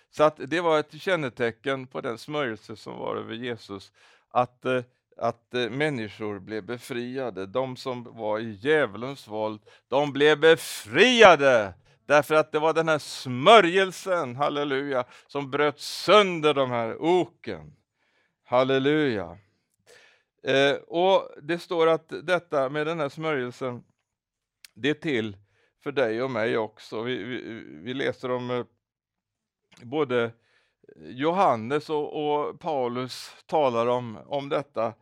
[0.10, 3.92] Så att det var ett kännetecken på den smörjelse som var över Jesus,
[4.32, 4.84] att, eh,
[5.18, 7.46] att eh, människor blev befriade.
[7.46, 11.74] De som var i djävulens våld, de blev befriade
[12.08, 17.76] Därför att det var den här smörjelsen, halleluja, som bröt sönder de här oken.
[18.44, 19.38] Halleluja.
[20.44, 23.84] Eh, och Det står att detta med den här smörjelsen,
[24.74, 25.38] det är till
[25.84, 27.02] för dig och mig också.
[27.02, 28.66] Vi, vi, vi läser om eh,
[29.82, 30.32] både
[30.96, 34.94] Johannes och, och, Paulus talar om, om detta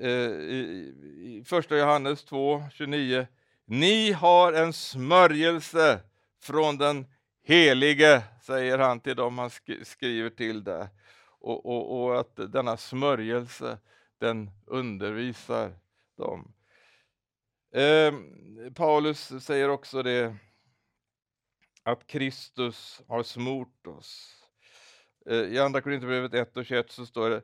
[0.00, 3.26] eh, i, i första Johannes 2, 29
[3.72, 6.00] ni har en smörjelse
[6.42, 7.06] från den
[7.44, 9.50] helige, säger han till dem han
[9.82, 10.88] skriver till där.
[11.40, 13.78] Och, och, och att denna smörjelse,
[14.18, 15.72] den undervisar
[16.16, 16.54] dem.
[17.74, 18.14] Eh,
[18.74, 20.36] Paulus säger också det,
[21.82, 24.36] att Kristus har smort oss.
[25.26, 27.42] Eh, I Andra Korinthierbrevet 1 och 21 så står det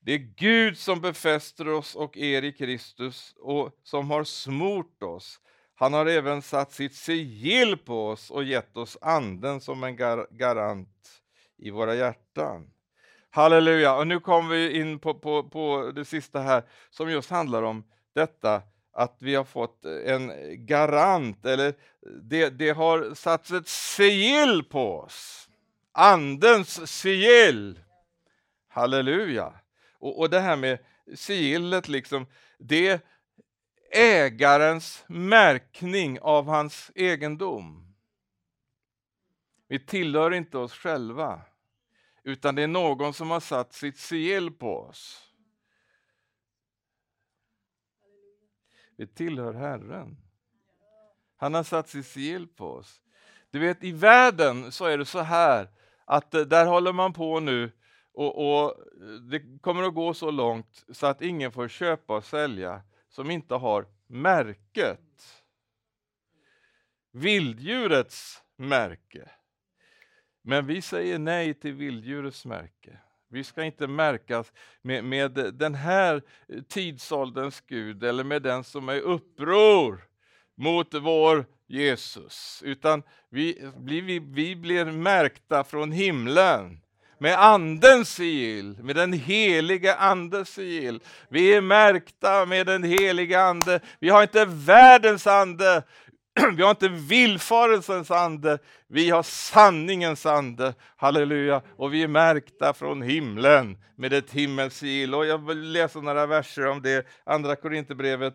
[0.00, 5.40] det är Gud som befäster oss och er i Kristus och som har smort oss
[5.74, 10.26] han har även satt sitt sigill på oss och gett oss anden som en gar
[10.30, 11.22] garant
[11.58, 12.70] i våra hjärtan.
[13.30, 13.94] Halleluja!
[13.94, 17.84] Och nu kommer vi in på, på, på det sista här som just handlar om
[18.14, 20.32] detta att vi har fått en
[20.66, 21.74] garant, eller
[22.22, 25.48] det, det har satts ett sigill på oss.
[25.92, 27.80] Andens sigill.
[28.68, 29.52] Halleluja!
[29.98, 30.78] Och, och det här med
[31.14, 32.26] sigillet, liksom,
[32.58, 33.00] det
[33.94, 37.94] ägarens märkning av hans egendom.
[39.68, 41.40] Vi tillhör inte oss själva,
[42.22, 45.30] utan det är någon som har satt sitt sigill på oss.
[48.96, 50.16] Vi tillhör Herren.
[51.36, 53.00] Han har satt sitt sigill på oss.
[53.50, 55.68] Du vet, i världen så är det så här
[56.04, 57.72] att eh, där håller man på nu
[58.12, 58.74] och, och
[59.30, 62.82] det kommer att gå så långt så att ingen får köpa och sälja
[63.14, 65.00] som inte har märket.
[67.12, 69.30] vilddjurets märke.
[70.42, 72.98] Men vi säger nej till vilddjurets märke.
[73.28, 74.52] Vi ska inte märkas
[74.82, 76.22] med, med den här
[76.68, 80.08] tidsålderns Gud eller med den som är uppror
[80.54, 86.83] mot vår Jesus, utan vi, vi, vi blir märkta från himlen
[87.24, 91.00] med Andens sigill, med den helige Andes sigill.
[91.28, 93.80] Vi är märkta med den helige Ande.
[94.00, 95.82] Vi har inte världens ande,
[96.56, 98.58] vi har inte villfarelsens ande,
[98.88, 100.74] vi har sanningens ande.
[100.96, 101.62] Halleluja!
[101.76, 105.14] Och vi är märkta från himlen med ett himmelsigill.
[105.14, 108.34] Och jag vill läsa några verser om det, Andra Korinthierbrevet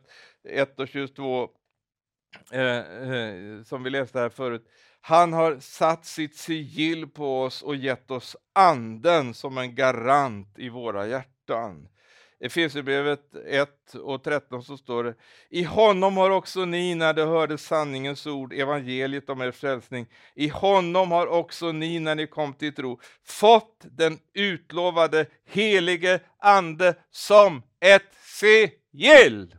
[0.49, 1.49] 1 och 22,
[2.51, 4.65] eh, eh, som vi läste här förut.
[5.01, 10.69] Han har satt sitt sigill på oss och gett oss anden som en garant i
[10.69, 11.87] våra hjärtan.
[12.41, 15.15] Efesierbrevet 1 och 13 så står det
[15.49, 20.47] I honom har också ni, när de hörde sanningens ord, evangeliet om er frälsning, i
[20.47, 27.63] honom har också ni, när ni kom till tro, fått den utlovade helige Ande som
[27.79, 29.55] ett sigill.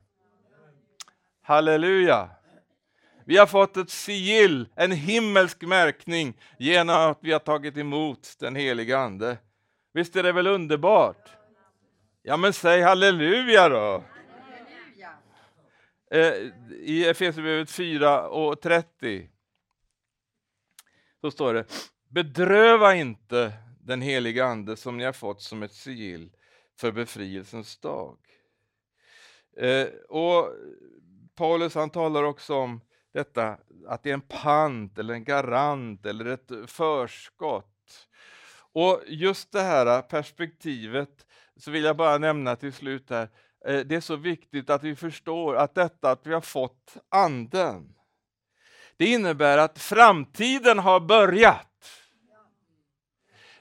[1.43, 2.40] Halleluja!
[3.31, 8.57] Vi har fått ett sigill, en himmelsk märkning genom att vi har tagit emot den
[8.57, 9.39] heliga Ande.
[9.93, 11.31] Visst är det väl underbart?
[12.23, 14.05] Ja men säg halleluja då!
[16.11, 16.33] Eh,
[16.71, 19.29] I Efesierbrevet 4 och 30
[21.21, 21.65] så står det
[22.09, 26.31] Bedröva inte den heliga Ande som ni har fått som ett sigill
[26.81, 28.19] för befrielsens dag.
[29.57, 30.55] Eh, och
[31.35, 32.81] Paulus han talar också om
[33.13, 37.67] detta att det är en pant eller en garant eller ett förskott.
[38.73, 43.29] Och just det här perspektivet så vill jag bara nämna till slut här,
[43.67, 47.95] eh, det är så viktigt att vi förstår att detta att vi har fått anden,
[48.97, 51.67] det innebär att framtiden har börjat.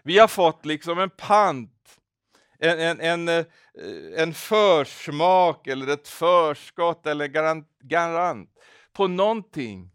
[0.03, 1.99] Vi har fått liksom en pant,
[2.59, 3.45] en, en, en, eh,
[4.15, 8.58] en försmak eller ett förskott eller garant, garant
[8.99, 9.91] på någonting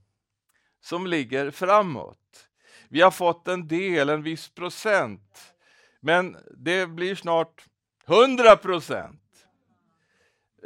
[0.81, 2.49] som ligger framåt.
[2.89, 5.55] Vi har fått en del, en viss procent,
[6.01, 7.65] men det blir snart
[8.07, 9.47] 100 procent.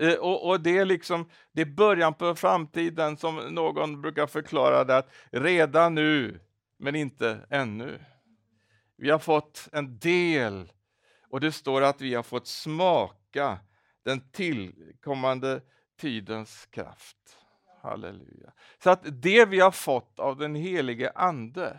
[0.00, 4.84] Eh, och, och, det är liksom det är början på framtiden som någon brukar förklara
[4.84, 6.40] det att redan nu,
[6.76, 8.00] men inte ännu.
[8.96, 10.72] Vi har fått en del
[11.30, 13.58] och det står att vi har fått smaka
[14.04, 15.60] den tillkommande
[16.00, 17.37] tidens kraft.
[17.82, 18.52] Halleluja.
[18.82, 21.76] Så att det vi har fått av den helige Ande,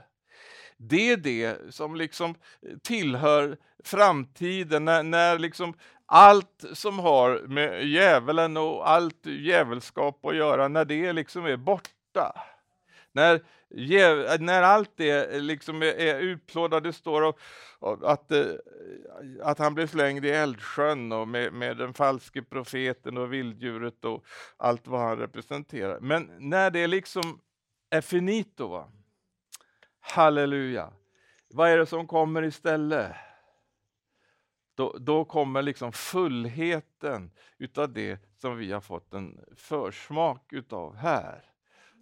[0.78, 5.74] det är det som liksom eh, tillhör framtiden, när, när liksom
[6.06, 12.46] allt som har med djävulen och allt djävulskap att göra, när det liksom är borta.
[13.20, 17.36] När, när allt det liksom är, utplådat, det står
[18.04, 18.46] att, eh,
[19.44, 24.26] att han blev slängd i eldsjön och med, med den falske profeten och vilddjuret och
[24.58, 26.00] allt vad han representerar.
[26.00, 27.42] Men när det liksom
[27.90, 28.92] är finito, va?
[30.00, 30.94] halleluja,
[31.50, 33.16] vad är det som kommer istället?
[34.76, 41.49] Då, då kommer liksom fullheten utav det som vi har fått en försmak utav här.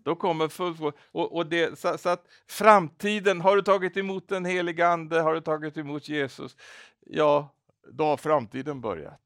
[0.08, 4.46] Då kommer full och, och det, så, så, att framtiden, har du tagit emot den
[4.46, 6.58] helige Ande, har du tagit emot Jesus?
[7.06, 7.50] Ja,
[7.92, 9.22] då har framtiden börjat.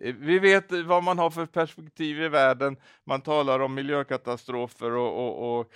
[0.00, 2.76] Eh, vi vet vad man har för perspektiv i världen.
[3.04, 5.72] Man talar om miljökatastrofer och, och, och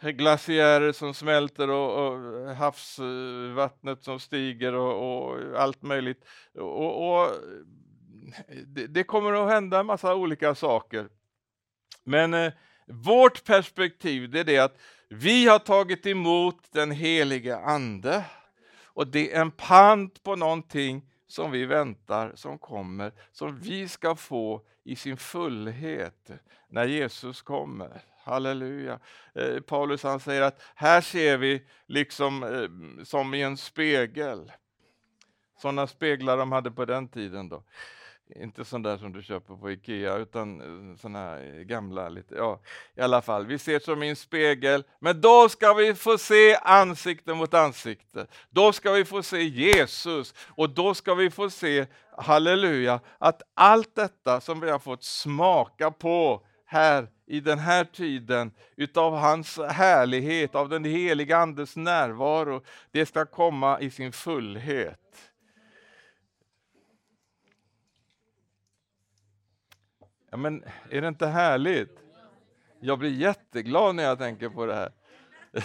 [0.00, 6.24] glaciärer som smälter och, och, havsvattnet som stiger och, och allt möjligt.
[6.54, 7.30] Och, och
[8.66, 11.08] det, det, kommer att hända en massa olika saker.
[12.04, 12.52] Men eh,
[12.86, 14.76] vårt perspektiv det är det att
[15.08, 18.24] vi har tagit emot den helige Ande
[18.84, 24.16] och det är en pant på någonting som vi väntar, som kommer, som vi ska
[24.16, 26.30] få i sin fullhet
[26.68, 28.02] när Jesus kommer.
[28.22, 28.98] Halleluja.
[29.34, 34.52] Eh, Paulus han säger att här ser vi liksom eh, som i en spegel.
[35.62, 37.48] Sådana speglar de hade på den tiden.
[37.48, 37.62] då.
[38.28, 42.08] Inte sån där som du köper på Ikea, utan eh, såna här eh, gamla.
[42.08, 42.60] Lite, ja,
[42.96, 46.56] I alla fall, vi ser som i en spegel, men då ska vi få se
[46.56, 48.26] ansikte mot ansikte.
[48.50, 51.86] Då ska vi få se Jesus och då ska vi få se,
[52.18, 58.52] halleluja, att allt detta som vi har fått smaka på här i den här tiden
[58.76, 65.03] utav hans härlighet, av den heliga Andes närvaro, det ska komma i sin fullhet.
[70.34, 71.98] Ja, men är det inte härligt?
[72.80, 74.92] Jag blir jätteglad när jag tänker på det här.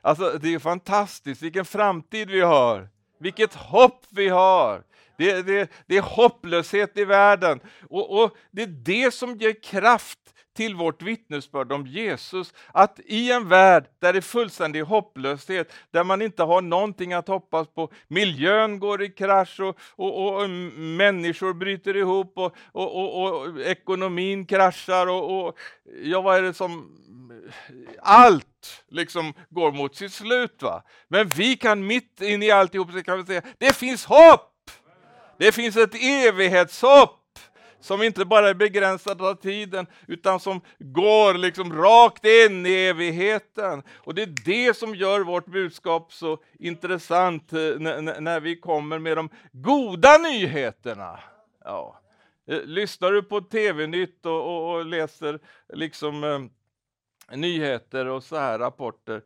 [0.00, 2.88] Alltså, det är fantastiskt, vilken framtid vi har.
[3.18, 4.82] Vilket hopp vi har.
[5.18, 7.60] Det, det, det är hopplöshet i världen.
[7.90, 10.18] Och, och, Det är det som ger kraft
[10.56, 12.54] till vårt vittnesbörd om Jesus.
[12.72, 17.28] Att i en värld där det är fullständig hopplöshet, där man inte har någonting att
[17.28, 22.32] hoppas på, miljön går i krasch och, och, och människor bryter ihop
[22.72, 25.58] och, och ekonomin kraschar och,
[26.02, 26.96] ja, vad är det som
[28.02, 30.62] allt liksom går mot sitt slut.
[30.62, 30.82] Va?
[31.08, 34.53] Men vi kan mitt in i alltihop så kan vi säga, det finns hopp!
[35.38, 37.20] Det finns ett evighetshopp
[37.84, 43.82] som inte bara är begränsat av tiden, utan som går liksom rakt in i evigheten.
[43.96, 49.16] Och det är det som gör vårt budskap så intressant eh, när vi kommer med
[49.16, 51.20] de goda nyheterna.
[51.64, 52.00] Ja.
[52.46, 55.38] Eh, lyssnar du på TV-nytt och, och, och, läser
[55.72, 59.22] liksom eh, nyheter och så här rapporter,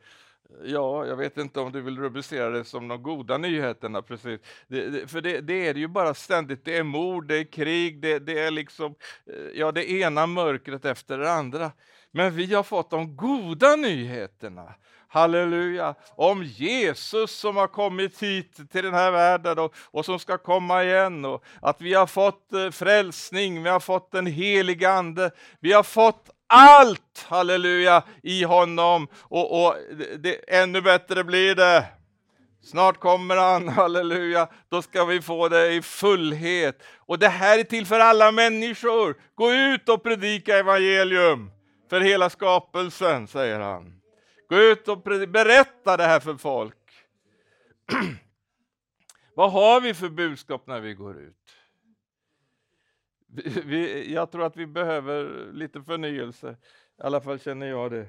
[0.64, 4.40] Ja, jag vet inte om du vill rubricera det som de goda nyheterna precis.
[4.68, 8.00] Det, det, för det, det, är ju bara ständigt, det är mord, det är krig,
[8.00, 8.94] det, det, är liksom,
[9.26, 11.72] eh, ja det ena mörkret efter det andra.
[12.10, 14.74] Men vi har fått de goda nyheterna.
[15.08, 15.94] Halleluja!
[16.16, 20.84] Om Jesus som har kommit hit till den här världen och, och som ska komma
[20.84, 21.24] igen.
[21.24, 25.30] Och att vi har fått eh, frälsning, vi har fått den helige Ande,
[25.60, 29.08] vi har fått allt, halleluja, i honom.
[29.14, 29.76] Och, och
[30.18, 31.84] det, ännu bättre blir det.
[32.62, 36.82] Snart kommer han, halleluja, då ska vi få det i fullhet.
[36.96, 39.16] Och det här är till för alla människor.
[39.34, 41.50] Gå ut och predika evangelium
[41.90, 44.00] för hela skapelsen, säger han.
[44.48, 46.74] Gå ut och berätta det här för folk.
[49.34, 51.47] Vad har vi för budskap när vi går ut?
[53.64, 56.56] Vi, jag tror att vi behöver lite förnyelse.
[56.98, 58.08] I alla fall känner jag det.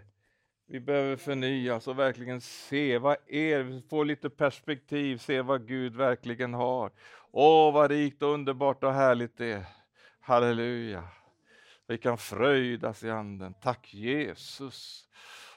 [0.67, 6.53] Vi behöver förnyas och verkligen se vad är, få lite perspektiv, se vad Gud verkligen
[6.53, 6.91] har.
[7.31, 9.65] Åh, vad rikt och underbart och härligt det är.
[10.19, 11.03] Halleluja.
[11.87, 13.53] Vi kan fröjdas i anden.
[13.53, 15.07] Tack Jesus.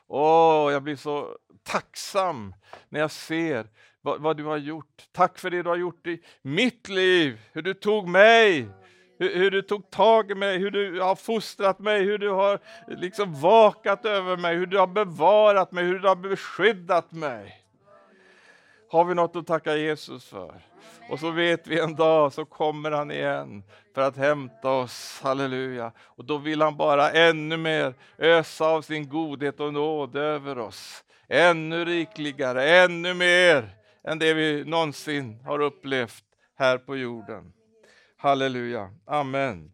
[0.06, 2.54] Åh, jag blir så tacksam
[2.88, 3.66] när jag ser
[4.00, 5.08] vad, vad, du har gjort.
[5.12, 8.68] Tack för det du har gjort i mitt liv, hur du tog mig
[9.22, 12.58] hur, hur, du tog tag i mig, hur du har fostrat mig, hur du har
[12.88, 17.58] liksom vakat över mig, hur du har bevarat mig, hur du har beskyddat mig.
[18.90, 20.60] Har vi något att tacka Jesus för?
[21.10, 23.62] Och så vet vi en dag så kommer han igen
[23.94, 25.92] för att hämta oss, halleluja.
[25.98, 31.04] Och då vill han bara ännu mer ösa av sin godhet och nåd över oss.
[31.28, 33.68] Ännu rikligare, ännu mer
[34.04, 36.24] än det vi någonsin har upplevt
[36.58, 37.52] här på jorden.
[38.22, 38.90] Halleluja.
[39.06, 39.72] Amen.